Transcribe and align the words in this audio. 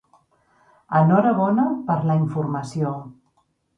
Enhorabona 0.99 1.67
per 1.91 1.99
la 2.13 2.19
informació. 2.23 2.95